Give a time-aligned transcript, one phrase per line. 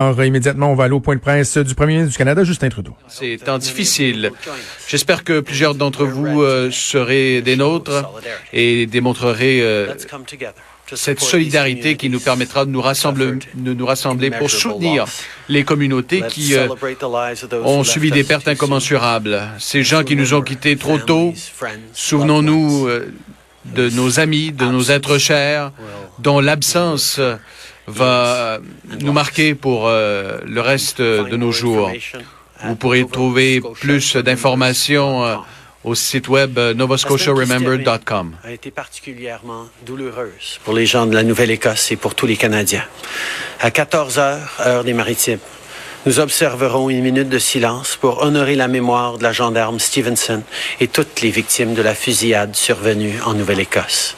[0.00, 2.68] Alors, immédiatement, on va aller au point de presse du premier ministre du Canada, Justin
[2.68, 2.94] Trudeau.
[3.08, 4.30] C'est temps difficile.
[4.86, 8.08] J'espère que plusieurs d'entre vous euh, serez des nôtres
[8.52, 9.92] et démontrerez euh,
[10.94, 15.06] cette solidarité qui nous permettra de nous rassembler, pour soutenir
[15.48, 16.68] les communautés qui euh,
[17.64, 19.48] ont subi des pertes incommensurables.
[19.58, 21.34] Ces gens qui nous ont quittés trop tôt,
[21.92, 22.88] souvenons-nous
[23.64, 25.72] de nos amis, de nos êtres chers,
[26.20, 27.20] dont l'absence
[27.88, 28.60] va
[29.00, 31.90] nous marquer pour euh, le reste de nos jours.
[32.64, 35.36] Vous pourrez trouver plus d'informations euh,
[35.84, 38.36] au site web euh, novascotiaremembered.com.
[38.44, 42.84] a été particulièrement douloureuse pour les gens de la Nouvelle-Écosse et pour tous les Canadiens.
[43.60, 45.38] À 14 heures, heure des Maritimes,
[46.06, 50.42] nous observerons une minute de silence pour honorer la mémoire de la gendarme Stevenson
[50.80, 54.16] et toutes les victimes de la fusillade survenue en Nouvelle-Écosse.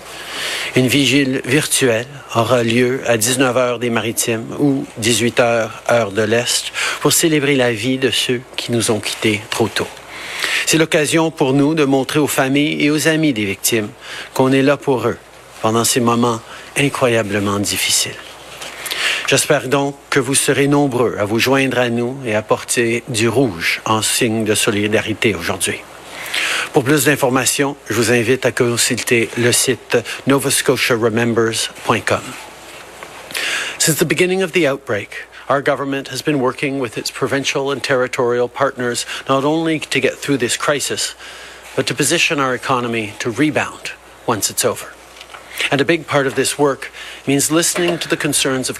[0.76, 2.06] Une vigile virtuelle
[2.36, 7.56] aura lieu à 19 heures des Maritimes ou 18 heures heure de l'Est pour célébrer
[7.56, 9.88] la vie de ceux qui nous ont quittés trop tôt.
[10.66, 13.88] C'est l'occasion pour nous de montrer aux familles et aux amis des victimes
[14.32, 15.18] qu'on est là pour eux
[15.60, 16.40] pendant ces moments
[16.76, 18.14] incroyablement difficiles.
[19.26, 23.28] J'espère donc que vous serez nombreux à vous joindre à nous et à porter du
[23.28, 25.80] rouge en signe de solidarité aujourd'hui.
[26.72, 32.22] Pour plus d'informations, je vous invite à consulter le site novascotiaremembers.com.
[33.78, 37.82] Since the beginning of the outbreak, our government has been working with its provincial and
[37.82, 41.16] territorial partners not only to get through this crisis,
[41.74, 43.90] but to position our economy to rebound
[44.28, 44.92] once it's over.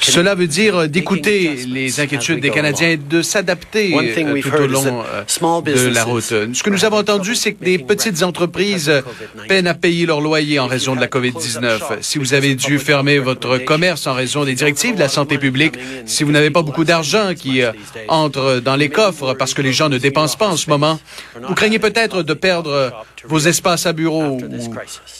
[0.01, 5.05] Cela veut dire d'écouter les inquiétudes des Canadiens et de s'adapter euh, tout au long
[5.05, 5.23] euh,
[5.63, 6.23] de la route.
[6.23, 9.03] Ce que nous avons entendu, c'est que des petites entreprises euh,
[9.49, 11.99] peinent à payer leur loyer en raison de la COVID-19.
[12.01, 15.75] Si vous avez dû fermer votre commerce en raison des directives de la santé publique,
[16.07, 17.63] si vous n'avez pas beaucoup d'argent qui
[18.09, 20.99] entre dans les coffres parce que les gens ne dépensent pas en ce moment,
[21.41, 22.93] vous craignez peut-être de perdre
[23.25, 24.41] vos espaces à bureau, ou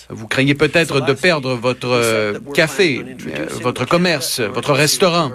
[0.09, 5.31] vous craignez peut-être de perdre votre café, euh, votre commerce, votre restaurant.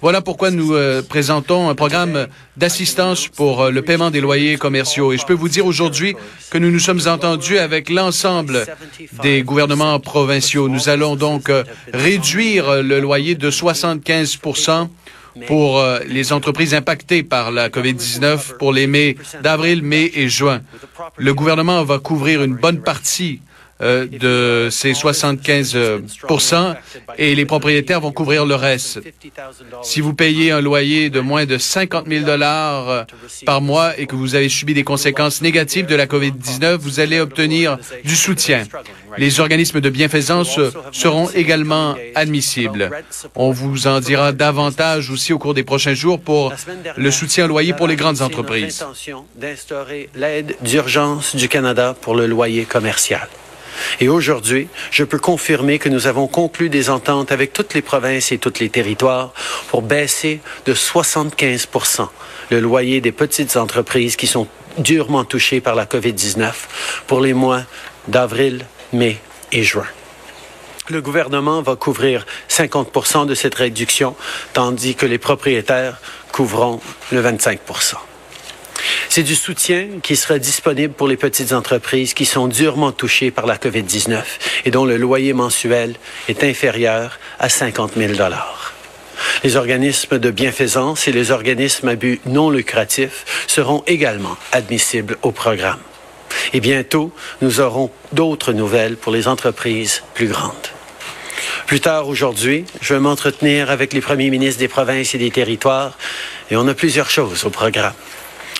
[0.00, 2.26] Voilà pourquoi nous euh, présentons un programme
[2.56, 5.12] d'assistance pour euh, le paiement des loyers commerciaux.
[5.12, 6.16] Et je peux vous dire aujourd'hui
[6.50, 8.66] que nous nous sommes entendus avec l'ensemble
[9.22, 10.68] des gouvernements provinciaux.
[10.68, 11.50] Nous allons donc
[11.92, 14.88] réduire le loyer de 75%
[15.46, 20.62] pour les entreprises impactées par la COVID-19 pour les mai d'avril, mai et juin.
[21.18, 23.40] Le gouvernement va couvrir une bonne partie
[23.82, 25.74] euh, de ces 75%
[26.54, 26.74] euh,
[27.18, 29.00] et les propriétaires vont couvrir le reste.
[29.82, 33.02] Si vous payez un loyer de moins de 50 000 dollars euh,
[33.44, 37.20] par mois et que vous avez subi des conséquences négatives de la COVID-19, vous allez
[37.20, 38.64] obtenir du soutien.
[39.18, 40.58] Les organismes de bienfaisance
[40.90, 42.90] seront également admissibles.
[43.34, 46.50] On vous en dira davantage aussi au cours des prochains jours pour
[46.96, 48.82] le soutien au loyer pour les grandes entreprises.
[49.36, 53.28] d'instaurer l'aide d'urgence du Canada pour le loyer commercial.
[54.00, 58.32] Et aujourd'hui, je peux confirmer que nous avons conclu des ententes avec toutes les provinces
[58.32, 59.32] et tous les territoires
[59.68, 62.08] pour baisser de 75%
[62.50, 64.46] le loyer des petites entreprises qui sont
[64.78, 66.52] durement touchées par la COVID-19
[67.06, 67.62] pour les mois
[68.08, 69.18] d'avril, mai
[69.52, 69.86] et juin.
[70.88, 74.14] Le gouvernement va couvrir 50% de cette réduction,
[74.52, 75.98] tandis que les propriétaires
[76.30, 77.58] couvriront le 25
[79.16, 83.46] c'est du soutien qui sera disponible pour les petites entreprises qui sont durement touchées par
[83.46, 84.22] la COVID-19
[84.66, 85.94] et dont le loyer mensuel
[86.28, 88.12] est inférieur à 50 000
[89.42, 95.32] les organismes de bienfaisance et les organismes à but non lucratif seront également admissibles au
[95.32, 95.80] programme.
[96.52, 97.10] Et bientôt,
[97.40, 100.52] nous aurons d'autres nouvelles pour les entreprises plus grandes.
[101.66, 105.96] Plus tard aujourd'hui, je vais m'entretenir avec les premiers ministres des provinces et des territoires
[106.50, 107.94] et on a plusieurs choses au programme.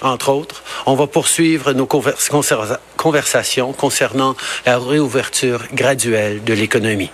[0.02, 4.36] Entre autres, on va poursuivre nos conversations concernant
[4.66, 7.10] la réouverture graduelle de l'économie.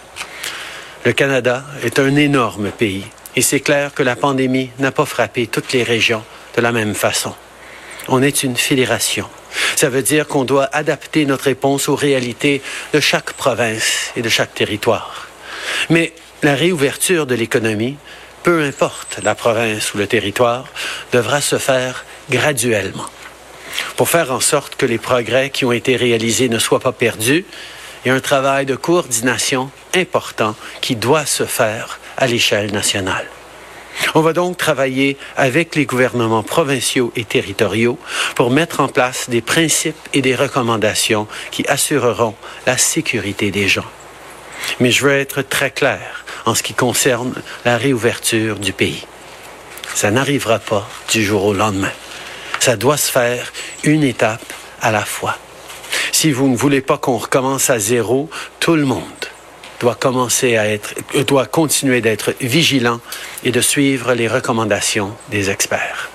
[1.04, 3.04] Le Canada est un énorme pays
[3.36, 6.24] et c'est clair que la pandémie n'a pas frappé toutes les régions
[6.56, 7.34] de la même façon.
[8.08, 9.28] On est une fédération.
[9.76, 12.62] Ça veut dire qu'on doit adapter notre réponse aux réalités
[12.92, 15.28] de chaque province et de chaque territoire.
[15.88, 16.12] Mais
[16.42, 17.96] la réouverture de l'économie,
[18.42, 20.64] peu importe la province ou le territoire,
[21.12, 23.06] devra se faire graduellement
[23.96, 27.44] pour faire en sorte que les progrès qui ont été réalisés ne soient pas perdus.
[28.04, 33.26] Il y a un travail de coordination important qui doit se faire à l'échelle nationale.
[34.14, 37.98] On va donc travailler avec les gouvernements provinciaux et territoriaux
[38.34, 42.34] pour mettre en place des principes et des recommandations qui assureront
[42.66, 43.84] la sécurité des gens.
[44.80, 47.34] Mais je veux être très clair en ce qui concerne
[47.64, 49.06] la réouverture du pays.
[49.94, 51.92] Ça n'arrivera pas du jour au lendemain.
[52.62, 55.36] Ça doit se faire une étape à la fois.
[56.12, 58.30] Si vous ne voulez pas qu'on recommence à zéro,
[58.60, 59.02] tout le monde
[59.80, 60.94] doit commencer à être,
[61.26, 63.00] doit continuer d'être vigilant
[63.42, 66.08] et de suivre les recommandations des experts.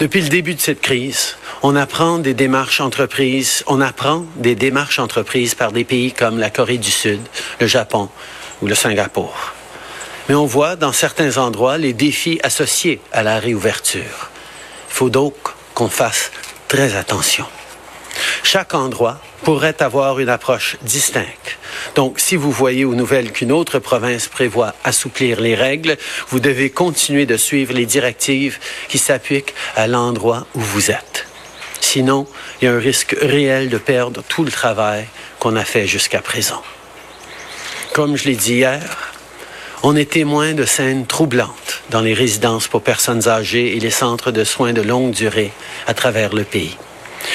[0.00, 4.98] Depuis le début de cette crise, on apprend des démarches entreprises, on apprend des démarches
[4.98, 7.20] entreprises par des pays comme la Corée du Sud,
[7.60, 8.08] le Japon
[8.62, 9.52] ou le Singapour.
[10.30, 14.30] Mais on voit dans certains endroits les défis associés à la réouverture.
[15.00, 15.32] Faut donc
[15.72, 16.30] qu'on fasse
[16.68, 17.46] très attention.
[18.42, 21.56] Chaque endroit pourrait avoir une approche distincte.
[21.94, 25.96] Donc, si vous voyez aux nouvelles qu'une autre province prévoit assouplir les règles,
[26.28, 28.58] vous devez continuer de suivre les directives
[28.90, 31.26] qui s'appliquent à l'endroit où vous êtes.
[31.80, 32.26] Sinon,
[32.60, 35.06] il y a un risque réel de perdre tout le travail
[35.38, 36.62] qu'on a fait jusqu'à présent.
[37.94, 39.14] Comme je l'ai dit hier,
[39.82, 44.30] on est témoin de scènes troublantes dans les résidences pour personnes âgées et les centres
[44.30, 45.52] de soins de longue durée
[45.86, 46.76] à travers le pays.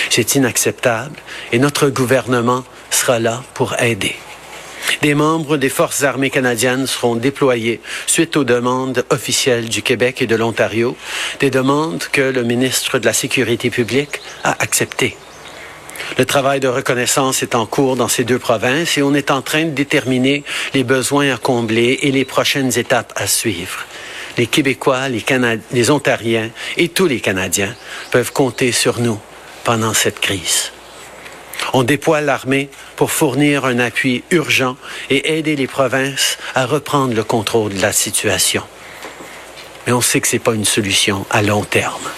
[0.09, 1.15] C'est inacceptable
[1.51, 4.15] et notre gouvernement sera là pour aider.
[5.01, 10.27] Des membres des Forces armées canadiennes seront déployés suite aux demandes officielles du Québec et
[10.27, 10.95] de l'Ontario,
[11.39, 15.17] des demandes que le ministre de la Sécurité publique a acceptées.
[16.17, 19.41] Le travail de reconnaissance est en cours dans ces deux provinces et on est en
[19.41, 20.43] train de déterminer
[20.73, 23.85] les besoins à combler et les prochaines étapes à suivre.
[24.37, 27.73] Les Québécois, les, Ontariens et tous les Canadiens
[28.11, 29.19] peuvent compter sur nous
[29.63, 30.71] pendant cette crise.
[31.73, 34.77] On déploie l'armée pour fournir un appui urgent
[35.09, 38.63] et aider les provinces à reprendre le contrôle de la situation.
[39.87, 42.09] Mais on sait que ce n'est pas une solution à long terme.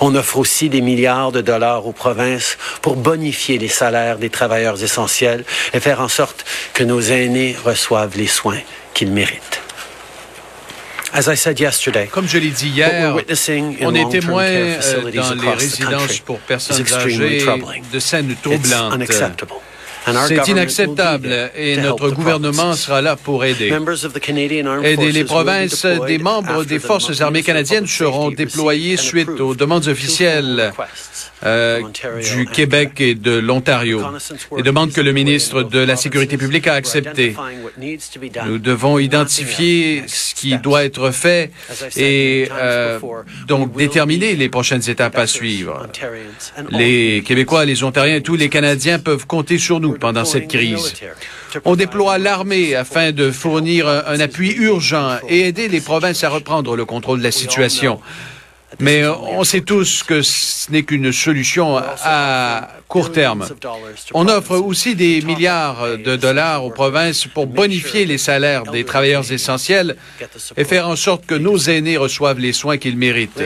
[0.00, 4.82] On offre aussi des milliards de dollars aux provinces pour bonifier les salaires des travailleurs
[4.82, 6.44] essentiels et faire en sorte
[6.74, 8.60] que nos aînés reçoivent les soins
[8.94, 9.60] qu'ils méritent.
[12.10, 13.16] Comme je l'ai dit hier,
[13.80, 17.44] on est témoin euh, dans les résidences pour personnes âgées
[17.92, 19.00] de scènes troublantes.
[20.26, 23.72] C'est inacceptable et notre gouvernement sera là pour aider.
[24.84, 30.72] Aider les provinces, des membres des Forces armées canadiennes seront déployés suite aux demandes officielles
[31.44, 31.82] euh,
[32.34, 34.02] du Québec et de l'Ontario,
[34.56, 37.36] et demandes que le ministre de la Sécurité publique a acceptées.
[38.46, 41.52] Nous devons identifier ce qui doit être fait
[41.96, 42.98] et euh,
[43.46, 45.86] donc déterminer les prochaines étapes à suivre.
[46.70, 50.94] Les Québécois, les Ontariens et tous les Canadiens peuvent compter sur nous pendant cette crise.
[51.64, 56.76] On déploie l'armée afin de fournir un appui urgent et aider les provinces à reprendre
[56.76, 58.00] le contrôle de la situation.
[58.80, 63.46] Mais on sait tous que ce n'est qu'une solution à court terme.
[64.12, 69.32] On offre aussi des milliards de dollars aux provinces pour bonifier les salaires des travailleurs
[69.32, 69.96] essentiels
[70.56, 73.42] et faire en sorte que nos aînés reçoivent les soins qu'ils méritent.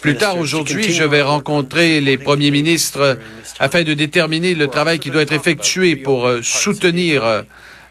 [0.00, 3.18] Plus tard aujourd'hui, je vais rencontrer les premiers ministres
[3.58, 7.44] afin de déterminer le travail qui doit être effectué pour euh, soutenir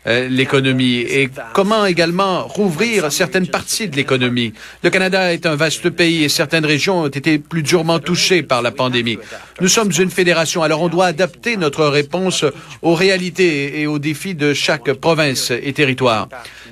[0.08, 4.54] euh, l'économie et comment également rouvrir certaines parties de l'économie.
[4.84, 8.62] Le Canada est un vaste pays et certaines régions ont été plus durement touchées par
[8.62, 9.18] la pandémie.
[9.62, 12.46] Nous sommes une fédération, alors on doit adapter notre réponse
[12.82, 16.30] aux réalités et aux défis de chaque province et territoire.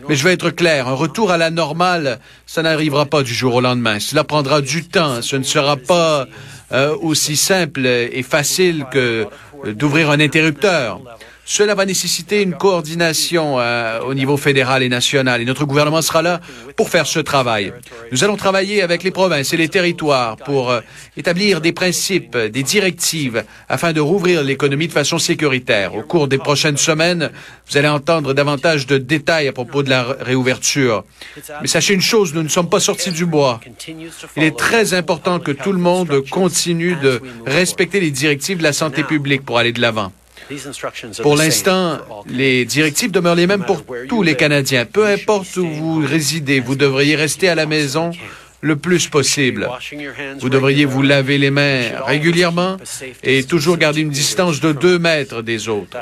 [0.08, 3.56] Mais je vais être clair, un retour à la normale, ça n'arrivera pas du jour
[3.56, 4.00] au lendemain.
[4.00, 5.22] Cela prendra du temps.
[5.22, 6.28] Ce ne sera pas
[6.72, 9.26] euh, aussi simple et facile que
[9.66, 11.02] d'ouvrir un interrupteur.
[11.46, 16.22] Cela va nécessiter une coordination euh, au niveau fédéral et national et notre gouvernement sera
[16.22, 16.40] là
[16.78, 17.74] pour faire ce travail.
[18.14, 20.80] Nous allons travailler avec les provinces et les territoires pour euh,
[21.18, 25.96] établir des principes, des directives afin de rouvrir l'économie de façon sécuritaire.
[25.96, 27.30] Au cours des prochaines semaines,
[27.70, 31.04] vous allez entendre davantage de détails à propos de la réouverture.
[31.62, 33.60] Mais sachez une chose, nous ne sommes pas sortis du bois.
[34.38, 38.74] Il est très important que tout le monde continue de respecter les directives de la
[38.74, 40.14] santé publique pour aller de l'avant.
[41.22, 44.86] Pour l'instant, les directives demeurent les mêmes pour tous les Canadiens.
[44.86, 48.12] Peu importe où vous résidez, vous devriez rester à la maison
[48.62, 49.70] le plus possible.
[50.40, 52.78] Vous devriez vous laver les mains régulièrement
[53.22, 55.98] et toujours garder une distance de deux mètres des autres.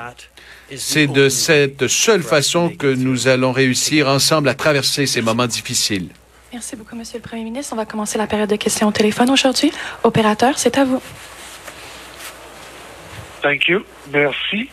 [0.78, 6.10] C'est de cette seule façon que nous allons réussir ensemble à traverser ces moments difficiles.
[6.54, 7.74] Merci beaucoup, Monsieur le Premier ministre.
[7.74, 9.72] On va commencer la période de questions au téléphone aujourd'hui.
[10.04, 11.02] Opérateur, c'est à vous.
[13.42, 13.84] Thank you.
[14.12, 14.70] Merci.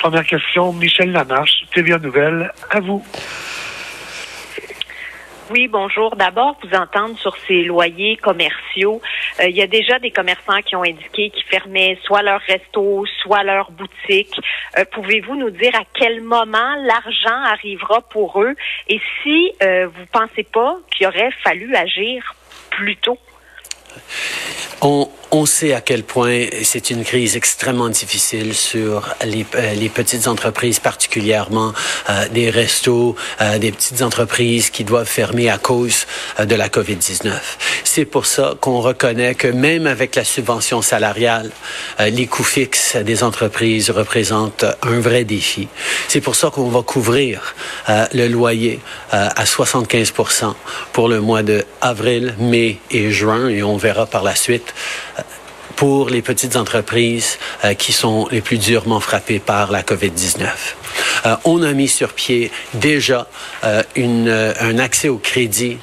[0.00, 3.04] Première question, Michel Lamarche, TVA Nouvelle, à vous.
[5.50, 6.14] Oui, bonjour.
[6.14, 9.02] D'abord, vous entendre sur ces loyers commerciaux.
[9.42, 13.42] il y a déjà des commerçants qui ont indiqué qu'ils fermaient soit leur resto, soit
[13.42, 14.34] leur boutique.
[14.92, 18.54] Pouvez-vous nous dire à quel moment l'argent arrivera pour eux?
[18.88, 22.34] Et si vous pensez pas qu'il aurait fallu agir
[22.70, 23.18] plus tôt?
[24.82, 29.88] On, on sait à quel point c'est une crise extrêmement difficile sur les, euh, les
[29.88, 31.72] petites entreprises, particulièrement
[32.08, 36.06] euh, des restos, euh, des petites entreprises qui doivent fermer à cause
[36.42, 37.32] de la COVID-19.
[37.84, 41.50] C'est pour ça qu'on reconnaît que même avec la subvention salariale,
[41.98, 45.68] les coûts fixes des entreprises représentent un vrai défi.
[46.08, 47.54] C'est pour ça qu'on va couvrir
[47.88, 50.54] le loyer à 75%
[50.92, 54.69] pour le mois de avril, mai et juin, et on verra par la suite
[55.80, 60.44] pour les petites entreprises euh, qui sont les plus durement frappées par la COVID-19.
[61.24, 63.26] Euh, on a mis sur pied déjà
[63.64, 63.82] euh,
[64.60, 65.78] un accès au crédit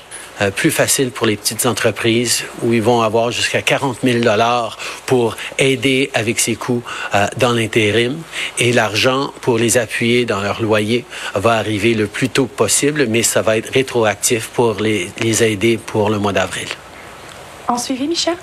[0.56, 4.78] plus facile pour les petites entreprises où ils vont avoir jusqu'à 40 000 dollars
[5.08, 6.84] pour aider avec ces coûts
[7.38, 8.22] dans l'intérim
[8.60, 13.24] et l'argent pour les appuyer dans leur loyer va arriver le plus tôt possible, mais
[13.24, 16.68] ça va être rétroactif pour les, les aider pour le mois d'avril.
[17.68, 18.38] En suivi, Michel?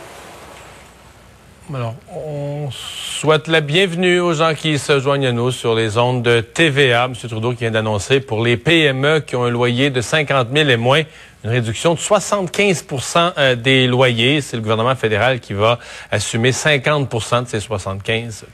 [1.72, 6.22] Alors, on souhaite la bienvenue aux gens qui se joignent à nous sur les ondes
[6.22, 7.06] de TVA.
[7.06, 7.14] M.
[7.14, 10.76] Trudeau qui vient d'annoncer pour les PME qui ont un loyer de 50 000 et
[10.76, 11.02] moins,
[11.42, 14.42] une réduction de 75% euh, des loyers.
[14.42, 15.78] C'est le gouvernement fédéral qui va
[16.10, 18.44] assumer 50% de ces 75%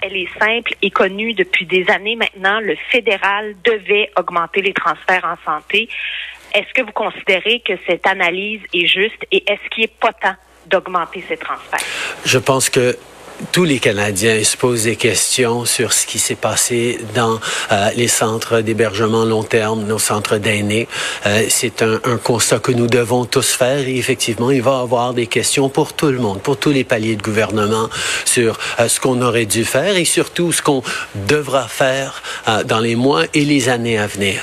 [0.00, 2.60] elle est simple et connue depuis des années maintenant.
[2.60, 5.88] Le fédéral devait augmenter les transferts en santé.
[6.54, 10.36] Est-ce que vous considérez que cette analyse est juste et est-ce qu'il est pas temps
[10.66, 11.80] d'augmenter ces transferts?
[12.24, 12.96] Je pense que
[13.50, 17.40] tous les Canadiens se posent des questions sur ce qui s'est passé dans
[17.72, 20.86] euh, les centres d'hébergement long terme, nos centres d'aînés.
[21.26, 25.14] Euh, c'est un, constat que nous devons tous faire et effectivement, il va y avoir
[25.14, 27.88] des questions pour tout le monde, pour tous les paliers de gouvernement
[28.24, 30.82] sur euh, ce qu'on aurait dû faire et surtout ce qu'on
[31.14, 32.22] devra faire
[32.66, 34.42] dans les mois et les années à venir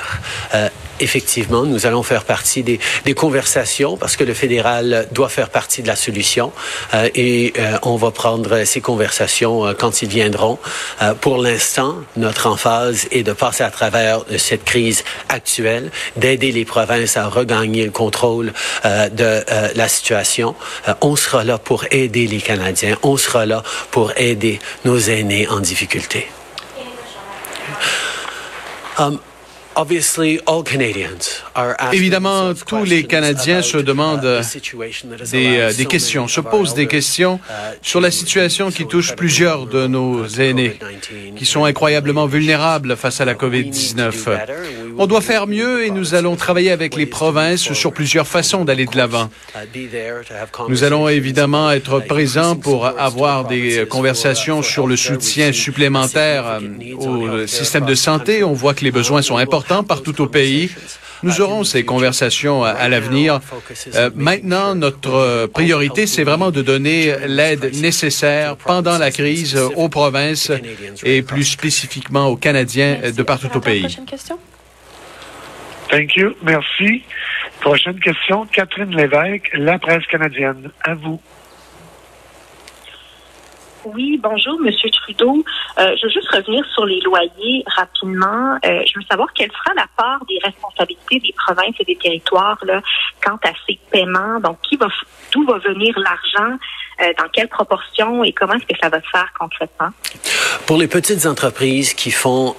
[1.00, 5.82] effectivement, nous allons faire partie des, des, conversations parce que le fédéral doit faire partie
[5.82, 6.52] de la solution
[6.94, 10.60] euh, et euh, on va prendre ces conversations euh, quand ils viendront.
[11.02, 16.66] Euh, pour l'instant, notre emphase est de passer à travers cette crise actuelle, d'aider les
[16.66, 18.54] provinces à regagner le contrôle
[18.84, 19.44] de
[19.76, 20.56] la situation.
[21.02, 22.98] on sera là pour aider les Canadiens.
[23.04, 26.28] On sera là pour aider nos aînés en difficulté.
[31.94, 37.40] Évidemment, tous les Canadiens se demandent uh, des, euh, des, questions, se posent des questions
[37.50, 40.78] uh, sur la situation qui touche plusieurs de nos aînés,
[41.36, 44.12] qui sont incroyablement vulnérables face à la COVID-19.
[45.02, 48.86] On doit faire mieux et nous allons travailler avec les provinces sur plusieurs façons d'aller
[48.86, 49.30] de l'avant.
[50.68, 56.60] Nous allons évidemment être présents pour avoir des conversations sur le soutien supplémentaire
[57.00, 58.44] au système de santé.
[58.44, 60.70] On voit que les besoins sont importants partout au pays.
[61.24, 63.40] Nous aurons ces conversations à, l'avenir.
[63.96, 70.52] Euh, maintenant, notre priorité, c'est vraiment de donner l'aide nécessaire pendant la crise aux provinces
[71.04, 73.98] et plus spécifiquement aux Canadiens de partout au pays.
[75.90, 76.36] Thank you.
[76.44, 77.04] Merci.
[77.62, 80.72] Prochaine question, Catherine Lévesque, La Presse canadienne.
[80.84, 81.20] À vous.
[83.86, 85.44] Oui, bonjour, Monsieur Trudeau.
[85.80, 88.58] Euh, je veux juste revenir sur les loyers rapidement.
[88.66, 92.60] Euh, je veux savoir quelle sera la part des responsabilités des provinces et des territoires
[92.64, 92.82] là,
[93.24, 94.40] quant à ces paiements.
[94.42, 94.88] Donc, qui va,
[95.32, 96.58] d'où va venir l'argent?
[97.02, 99.90] Euh, dans quelle proportion et comment est-ce que ça va se faire concrètement?
[100.70, 102.54] Pour les petites entreprises qui font,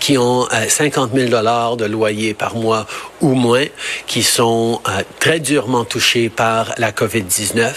[0.00, 2.88] qui ont 50 000 dollars de loyer par mois
[3.20, 3.66] ou moins,
[4.08, 4.80] qui sont
[5.20, 7.72] très durement touchées par la COVID-19,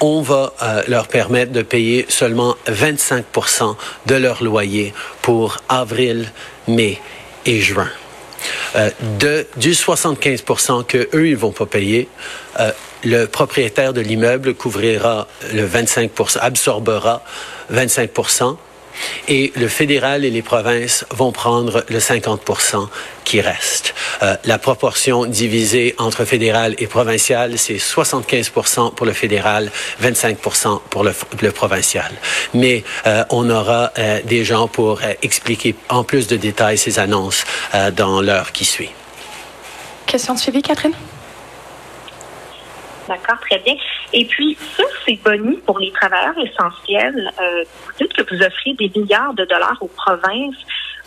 [0.00, 6.30] on va euh, leur permettre de payer seulement 25% de leur loyer pour avril,
[6.66, 7.00] mai
[7.46, 7.88] et juin.
[8.76, 12.06] Euh, de, du 75% que eux ils vont pas payer,
[12.60, 12.70] euh,
[13.04, 17.22] le propriétaire de l'immeuble couvrira le 25% absorbera
[17.70, 18.10] 25
[19.28, 22.88] et le fédéral et les provinces vont prendre le 50%
[23.24, 23.94] qui reste.
[24.22, 29.70] Euh, la proportion divisée entre fédéral et provincial, c'est 75% pour le fédéral,
[30.02, 31.12] 25% pour le,
[31.52, 32.10] provincial.
[32.54, 37.44] Mais euh, on aura euh, des gens pour expliquer en plus de détails ces annonces
[37.96, 38.90] dans l'heure qui suit.
[40.06, 40.94] Question de suivi, Catherine?
[43.08, 43.74] D'accord, très bien.
[44.12, 48.74] Et puis, sur ces bonus pour les travailleurs essentiels, euh, vous dites que vous offrez
[48.74, 50.56] des milliards de dollars aux provinces.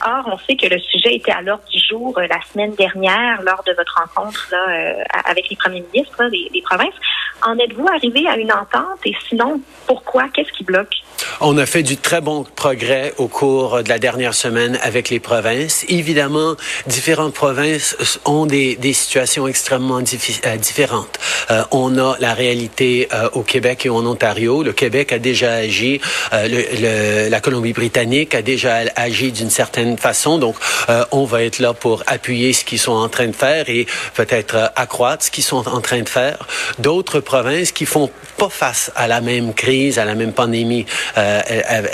[0.04, 3.44] Or, on sait que le sujet était à l'ordre du jour euh, la semaine dernière
[3.44, 6.96] lors de votre rencontre là, euh, avec les premiers ministres des, provinces.
[7.44, 9.00] En êtes-vous arrivé à une entente?
[9.06, 10.26] Et sinon, pourquoi?
[10.34, 10.96] Qu'est-ce qui bloque?
[11.40, 15.20] On a fait du très bon progrès au cours de la dernière semaine avec les
[15.20, 15.86] provinces.
[15.90, 16.56] Évidemment,
[16.88, 21.20] différentes provinces ont des, situations extrêmement euh, différentes.
[21.50, 24.64] Euh, on a la réalité euh, au Québec et en Ontario.
[24.64, 26.00] Le Québec a déjà agi,
[26.32, 30.38] la Colombie-Britannique a déjà agi d'une certaine façon.
[30.38, 30.56] Donc,
[31.12, 34.72] on va être là pour appuyer ce qu'ils sont en train de faire et peut-être
[34.76, 36.38] accroître ce qu'ils sont en train de faire.
[36.80, 40.86] D'autres provinces qui font pas face à la même crise, à la même pandémie,
[41.18, 41.42] euh,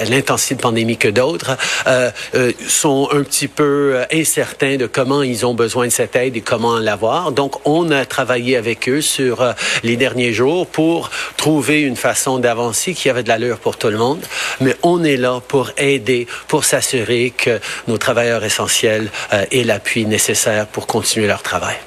[0.09, 5.45] l'intensité de pandémie que d'autres, euh, euh, sont un petit peu incertains de comment ils
[5.45, 7.31] ont besoin de cette aide et comment l'avoir.
[7.31, 9.53] Donc, on a travaillé avec eux sur
[9.83, 13.97] les derniers jours pour trouver une façon d'avancer qui avait de l'allure pour tout le
[13.97, 14.25] monde.
[14.59, 19.11] Mais on est là pour aider, pour s'assurer que nos travailleurs essentiels
[19.51, 21.77] aient l'appui nécessaire pour continuer leur travail.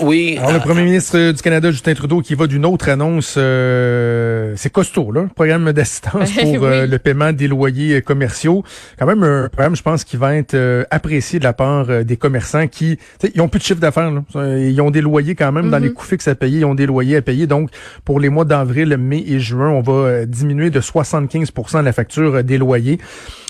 [0.00, 0.36] Oui.
[0.38, 4.70] Alors, le premier ministre du Canada, Justin Trudeau, qui va d'une autre annonce, euh, c'est
[4.70, 8.64] costaud, là, programme d'assistance pour euh, le paiement des loyers commerciaux.
[8.98, 12.16] Quand même un programme, je pense, qui va être euh, apprécié de la part des
[12.16, 12.98] commerçants qui,
[13.34, 14.10] ils ont plus de chiffre d'affaires.
[14.34, 15.92] Ils ont des loyers quand même dans les mm-hmm.
[15.94, 16.60] coûts fixes à payer.
[16.60, 17.46] Ils ont des loyers à payer.
[17.46, 17.70] Donc,
[18.04, 22.58] pour les mois d'avril, mai et juin, on va diminuer de 75 la facture des
[22.58, 22.98] loyers.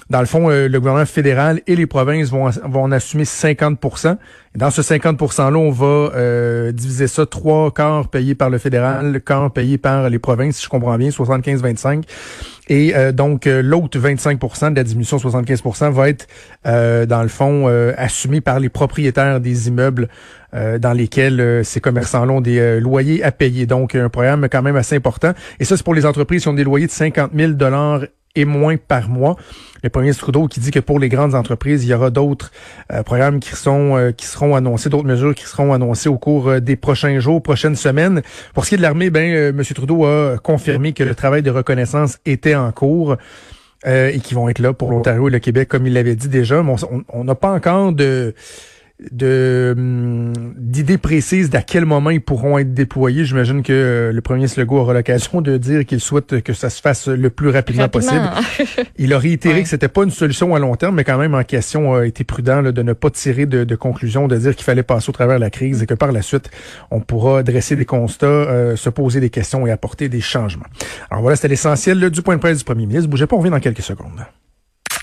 [0.08, 4.16] Dans le fond, le gouvernement fédéral et les provinces vont, vont en assumer 50%
[4.56, 9.12] dans ce 50 %-là, on va euh, diviser ça trois quarts payés par le fédéral,
[9.12, 12.04] le quart par les provinces, si je comprends bien, 75-25.
[12.68, 16.26] Et euh, donc, euh, l'autre 25% de la diminution 75% va être,
[16.64, 20.08] dans le fond, assumé par les propriétaires des immeubles
[20.52, 23.66] dans lesquels ces commerçants-là ont des loyers à payer.
[23.66, 25.32] Donc, un programme quand même assez important.
[25.60, 27.52] Et ça, c'est pour les entreprises qui ont des loyers de 50 000
[28.36, 29.36] et moins par mois.
[29.82, 32.50] Le premier ministre Trudeau qui dit que pour les grandes entreprises, il y aura d'autres
[32.92, 36.48] euh, programmes qui sont euh, qui seront annoncés, d'autres mesures qui seront annoncées au cours
[36.48, 38.22] euh, des prochains jours, prochaines semaines.
[38.54, 39.62] Pour ce qui est de l'armée, ben M.
[39.74, 43.16] Trudeau a confirmé que le travail de reconnaissance était en cours.
[43.84, 46.62] et qui vont être là pour l'Ontario et le Québec, comme il l'avait dit déjà.
[46.62, 46.74] Mais
[47.12, 48.34] on n'a pas encore de
[49.10, 53.24] de hum, d'idées précises d'à quel moment ils pourront être déployés.
[53.24, 56.80] J'imagine que euh, le premier Legault aura l'occasion de dire qu'il souhaite que ça se
[56.80, 58.30] fasse le plus rapidement, possible.
[58.99, 61.44] Il a réitéré que c'était pas une solution à long terme, mais quand même en
[61.44, 64.82] question a été prudent de ne pas tirer de, de conclusion, de dire qu'il fallait
[64.82, 66.50] passer au travers de la crise et que par la suite
[66.90, 70.66] on pourra dresser des constats, euh, se poser des questions et apporter des changements.
[71.10, 73.10] Alors voilà, c'était l'essentiel du point de presse du premier ministre.
[73.10, 74.25] Bougez pas, on revient dans quelques secondes.